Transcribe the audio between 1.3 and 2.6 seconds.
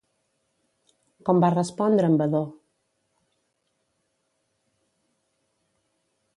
va respondre en Vadó?